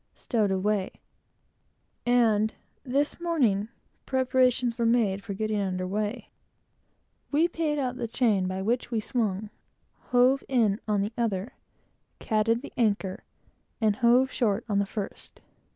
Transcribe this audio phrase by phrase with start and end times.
[0.15, 0.89] stowed away;
[2.07, 3.67] and, this morning,
[4.07, 6.31] preparations were made for getting under weigh.
[7.29, 9.51] We paid out on the chain by which we swung;
[10.09, 11.53] hove in on the other;
[12.17, 13.23] catted the anchor;
[13.79, 15.39] and hove short on the first.